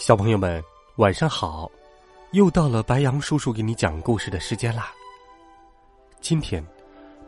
[0.00, 0.64] 小朋友们，
[0.96, 1.70] 晚上好！
[2.30, 4.94] 又到了白杨叔叔给你讲故事的时间啦。
[6.22, 6.66] 今天，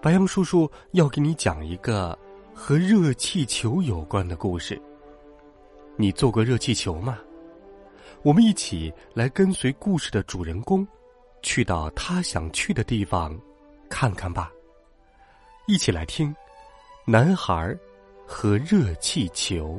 [0.00, 2.18] 白杨叔叔要给你讲一个
[2.54, 4.80] 和热气球有关的故事。
[5.96, 7.18] 你坐过热气球吗？
[8.22, 10.88] 我们一起来跟随故事的主人公，
[11.42, 13.38] 去到他想去的地方
[13.90, 14.50] 看看吧。
[15.66, 16.30] 一起来听
[17.04, 17.76] 《男孩
[18.26, 19.78] 和热气球》。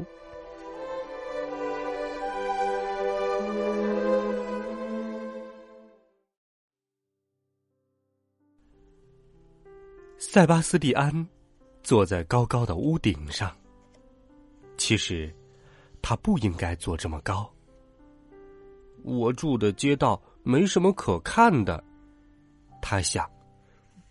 [10.26, 11.14] 塞巴斯蒂安
[11.84, 13.54] 坐在高高的屋顶上。
[14.78, 15.36] 其实，
[16.02, 17.48] 他不应该坐这么高。
[19.04, 21.84] 我住的街道没什么可看的，
[22.82, 23.30] 他想，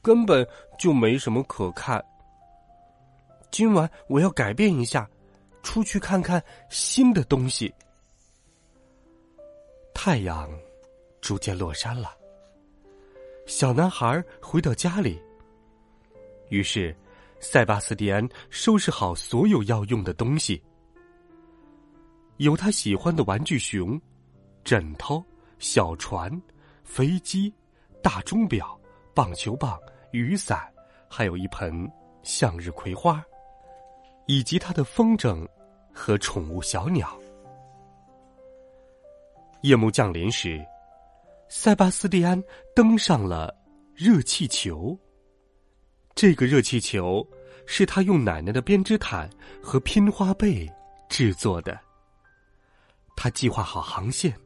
[0.03, 0.47] 根本
[0.79, 2.05] 就没什么可看。
[3.51, 5.09] 今晚我要改变一下，
[5.63, 7.75] 出去看看新的东西。
[9.95, 10.49] 太阳
[11.23, 12.15] 逐渐落山了，
[13.47, 15.19] 小男孩回到家里。
[16.53, 16.95] 于是，
[17.41, 20.63] 塞巴斯蒂安收拾好所有要用的东西，
[22.37, 23.99] 有他喜欢的玩具熊、
[24.63, 25.25] 枕头、
[25.59, 26.31] 小船、
[26.85, 27.51] 飞机、
[28.03, 28.79] 大钟表、
[29.15, 30.71] 棒球棒、雨伞，
[31.09, 31.91] 还有一盆
[32.23, 33.25] 向日葵花，
[34.27, 35.49] 以及他的风筝
[35.91, 37.19] 和宠物小鸟。
[39.63, 40.63] 夜幕降临时，
[41.49, 42.39] 塞巴斯蒂安
[42.77, 43.57] 登上了
[43.95, 44.95] 热气球。
[46.15, 47.27] 这个热气球
[47.67, 49.29] 是他用奶奶的编织毯
[49.63, 50.71] 和拼花被
[51.09, 51.79] 制作的。
[53.17, 54.37] 他计划好航线，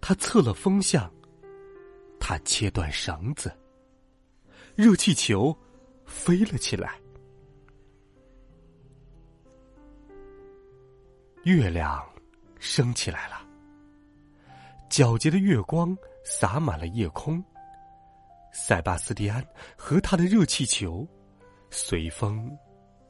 [0.00, 1.12] 他测了风向，
[2.18, 3.52] 他切断绳子，
[4.74, 5.56] 热气球
[6.06, 6.98] 飞了起来。
[11.44, 12.04] 月亮
[12.58, 13.44] 升起来了，
[14.88, 17.42] 皎洁的月光洒满了夜空。
[18.52, 19.44] 塞巴斯蒂安
[19.76, 21.06] 和他的热气球
[21.70, 22.50] 随风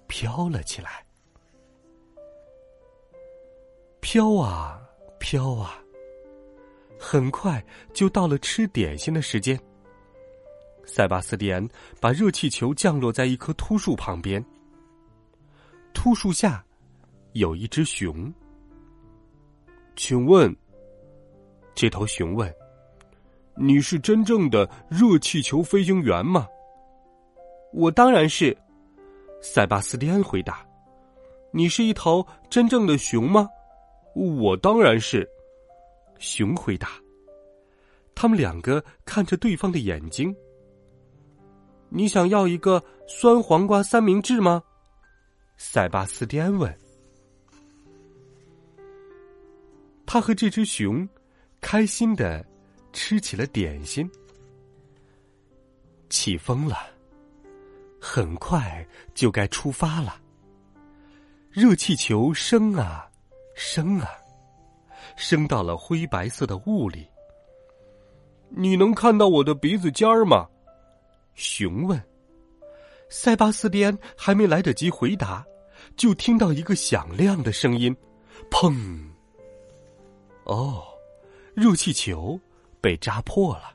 [0.06, 1.04] 飘了起来，
[4.00, 4.81] 飘啊
[5.19, 5.82] 飘啊，
[6.98, 9.58] 很快就到了吃点心的时间。
[10.84, 11.66] 塞巴斯蒂安
[12.00, 14.44] 把热气球降落在一棵秃树旁边。
[15.92, 16.64] 秃树下
[17.32, 18.32] 有一只熊，
[19.97, 20.54] 请问，
[21.75, 22.52] 这头熊问。
[23.54, 26.48] 你是真正的热气球飞行员吗？
[27.72, 28.56] 我当然是，
[29.40, 30.66] 塞巴斯蒂安回答。
[31.50, 33.48] 你是一头真正的熊吗？
[34.14, 35.28] 我当然是，
[36.18, 36.88] 熊回答。
[38.14, 40.34] 他们两个看着对方的眼睛。
[41.90, 44.62] 你想要一个酸黄瓜三明治吗？
[45.58, 46.74] 塞巴斯蒂安问。
[50.06, 51.06] 他和这只熊
[51.60, 52.44] 开心的。
[52.92, 54.08] 吃起了点心，
[56.08, 56.76] 起风了，
[58.00, 60.20] 很快就该出发了。
[61.50, 63.10] 热气球升啊，
[63.54, 64.08] 升啊，
[65.16, 67.06] 升到了灰白色的雾里。
[68.48, 70.48] 你能看到我的鼻子尖儿吗？
[71.34, 72.00] 熊问。
[73.08, 75.44] 塞巴斯蒂安还没来得及回答，
[75.97, 77.94] 就听到一个响亮的声音
[78.50, 78.75] ：“砰！”
[80.44, 80.82] 哦，
[81.54, 82.41] 热气球。
[82.82, 83.72] 被扎破了，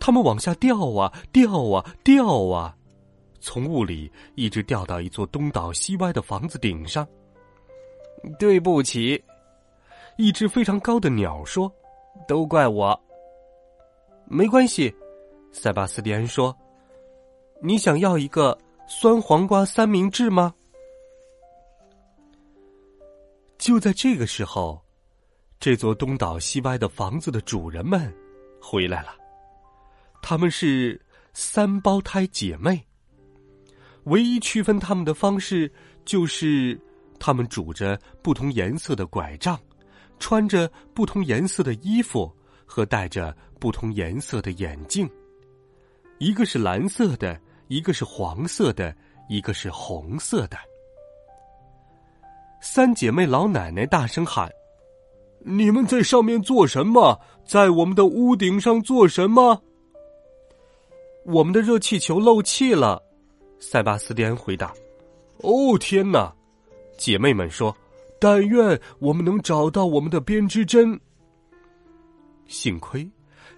[0.00, 2.76] 他们往下掉啊掉啊掉啊，
[3.40, 7.06] 从雾里一直掉到一座东倒西歪的房子顶上。
[8.38, 9.22] 对不起，
[10.18, 11.72] 一只非常高的鸟说
[12.28, 13.00] ：“都怪我。”
[14.28, 14.94] 没关系，
[15.52, 16.54] 塞巴斯蒂安说
[17.62, 20.52] ：“你想要一个酸黄瓜三明治吗？”
[23.56, 24.82] 就在这个时候。
[25.60, 28.10] 这座东倒西歪的房子的主人们
[28.62, 29.10] 回来了，
[30.22, 30.98] 他们是
[31.34, 32.82] 三胞胎姐妹。
[34.04, 35.70] 唯一区分他们的方式
[36.06, 36.80] 就是，
[37.18, 39.60] 他们拄着不同颜色的拐杖，
[40.18, 42.34] 穿着不同颜色的衣服
[42.64, 45.06] 和戴着不同颜色的眼镜。
[46.16, 48.96] 一个是蓝色的，一个是黄色的，
[49.28, 50.56] 一个是红色的。
[52.62, 54.50] 三姐妹老奶奶大声喊。
[55.42, 57.18] 你们在上面做什么？
[57.44, 59.62] 在我们的屋顶上做什么？
[61.24, 63.02] 我们的热气球漏气了。
[63.58, 64.72] 塞巴斯蒂安回答
[65.42, 66.34] ：“哦，天哪！”
[66.96, 67.76] 姐妹们说
[68.20, 70.98] ：“但愿我们能找到我们的编织针。”
[72.46, 73.08] 幸亏，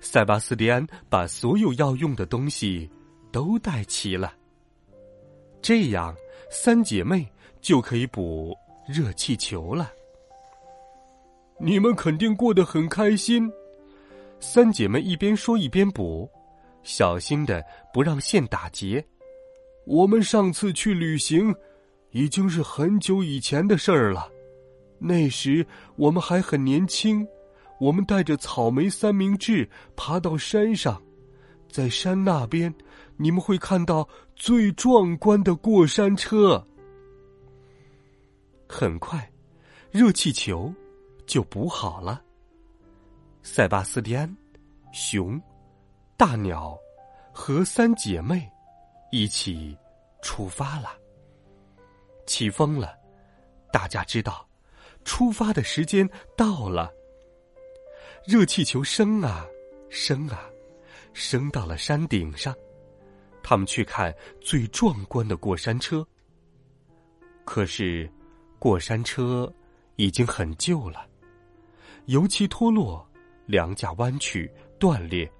[0.00, 2.90] 塞巴斯蒂安把所有要用的东西
[3.30, 4.32] 都带齐了。
[5.60, 6.14] 这样，
[6.50, 7.26] 三姐妹
[7.60, 8.56] 就可以补
[8.86, 9.92] 热气球了。
[11.64, 13.48] 你们肯定过得很开心。
[14.40, 16.28] 三姐妹一边说一边补，
[16.82, 17.64] 小心的
[17.94, 19.04] 不让线打结。
[19.86, 21.54] 我们上次去旅行，
[22.10, 24.28] 已经是很久以前的事儿了。
[24.98, 25.64] 那时
[25.94, 27.24] 我们还很年轻，
[27.78, 31.00] 我们带着草莓三明治爬到山上，
[31.70, 32.74] 在山那边，
[33.16, 36.66] 你们会看到最壮观的过山车。
[38.68, 39.30] 很快，
[39.92, 40.72] 热气球
[41.32, 42.22] 就补好了。
[43.42, 44.36] 塞巴斯蒂安、
[44.92, 45.40] 熊、
[46.14, 46.78] 大鸟
[47.32, 48.46] 和三姐妹。
[49.14, 49.76] 一起
[50.22, 50.96] 出发了。
[52.26, 52.98] 起风了，
[53.70, 54.46] 大家知道，
[55.04, 56.90] 出发的时间到了。
[58.26, 59.46] 热气球升啊
[59.90, 60.48] 升啊，
[61.12, 62.54] 升到了山顶上。
[63.42, 66.06] 他们去看最壮观的过山车。
[67.44, 68.10] 可是，
[68.58, 69.50] 过山车
[69.96, 71.06] 已经很旧了，
[72.06, 73.06] 油漆脱落，
[73.46, 75.30] 梁架弯曲断裂，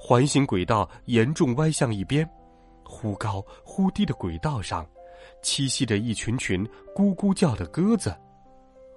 [0.00, 2.28] 环形轨道严重歪向一边。
[2.84, 4.86] 忽高忽低的轨道上，
[5.42, 6.64] 栖息着一群群
[6.94, 8.10] 咕咕叫的鸽子。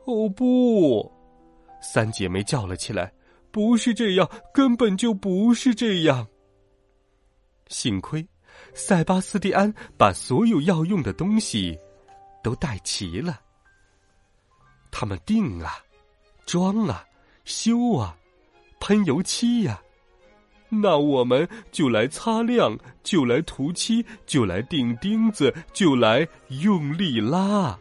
[0.06, 1.12] 哦不！
[1.82, 3.12] 三姐妹叫了起来
[3.52, 6.28] ：“不是这样，根本就不是这样。”
[7.68, 8.28] 幸亏，
[8.74, 11.78] 塞巴斯蒂安把所有要用的东西
[12.44, 13.42] 都带齐了。
[14.92, 15.74] 他们定啊，
[16.46, 17.06] 装啊，
[17.48, 18.14] 修啊，
[18.82, 19.82] 喷油漆呀。
[20.68, 27.80] 那我们就来擦亮，就来涂漆，就来钉钉子，就来用力拉。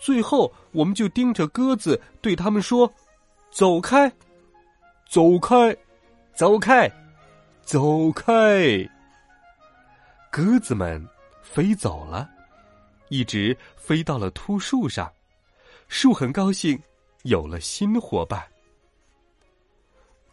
[0.00, 2.90] 最后，我们就盯着鸽子，对他们说
[3.52, 4.10] ：“走开，
[5.06, 5.76] 走开，
[6.32, 6.90] 走开，
[7.60, 8.88] 走开。”
[10.32, 11.06] 鸽子们
[11.42, 12.26] 飞走了，
[13.10, 15.12] 一直飞到了秃树上。
[15.88, 16.80] 树很高兴，
[17.22, 18.42] 有了新伙伴。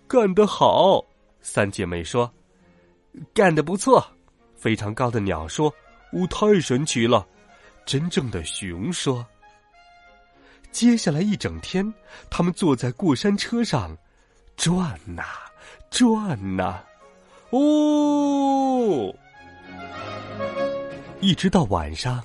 [0.07, 1.03] 干得好！
[1.41, 2.31] 三姐妹说
[3.33, 4.05] ：“干得不错。”
[4.55, 5.73] 非常高的鸟说
[6.13, 7.27] ：“呜，太神奇了！”
[7.85, 9.25] 真正的熊说
[10.71, 11.93] ：“接下来一整天，
[12.29, 13.97] 他们坐在过山车上
[14.55, 15.23] 转呐
[15.89, 16.83] 转呐，
[17.51, 19.13] 哦，
[21.21, 22.21] 一直到晚上，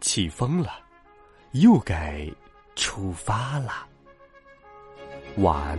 [0.00, 0.80] 起风了，
[1.52, 2.24] 又该
[2.78, 3.84] 出发了。
[5.38, 5.76] 晚。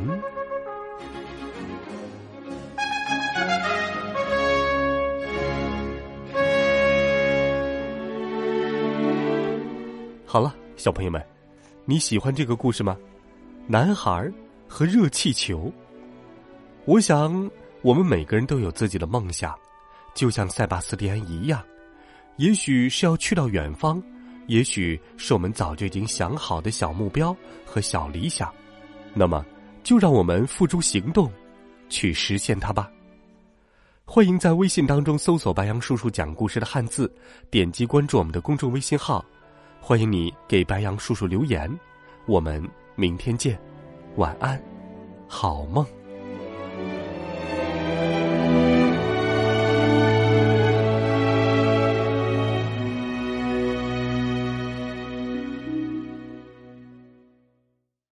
[10.26, 11.26] 好了，小朋友们，
[11.86, 12.98] 你喜欢这个故事吗？
[13.66, 14.30] 男孩
[14.68, 15.72] 和热气球。
[16.84, 17.50] 我想，
[17.82, 19.58] 我们每个人都有自己的梦想，
[20.14, 21.64] 就像塞巴斯蒂安一样。
[22.36, 24.04] 也许是要去到远方，
[24.50, 28.52] 也许是我们早就已经想好的小目标和小理想。
[29.14, 29.46] 那么，
[29.84, 31.32] 就让我们付诸行动，
[31.88, 32.92] 去实现它吧。
[34.04, 37.12] 欢迎在微信当中搜索“白杨叔叔讲故事”的汉字，
[37.52, 39.24] 点击关注我们的公众微信号。
[39.80, 41.72] 欢迎你给白羊叔叔留言，
[42.26, 43.58] 我们明天见，
[44.16, 44.60] 晚安，
[45.28, 45.86] 好梦。